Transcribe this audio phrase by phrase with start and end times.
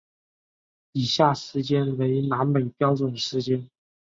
[0.93, 3.69] 以下时间为南美标准时间。